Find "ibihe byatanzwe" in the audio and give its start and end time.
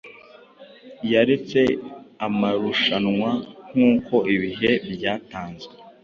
4.35-5.73